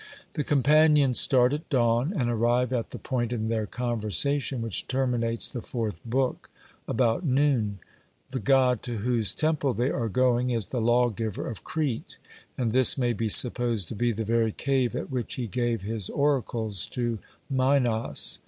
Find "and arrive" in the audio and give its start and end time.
2.17-2.73